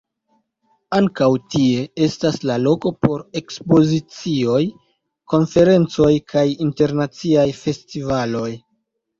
[0.99, 4.63] Ankaŭ tie estas la loko por ekspozicioj,
[5.35, 8.51] konferencoj kaj internaciaj festivaloj.